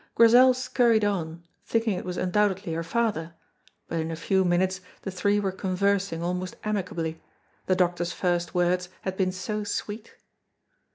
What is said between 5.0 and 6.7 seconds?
the three were conversing almost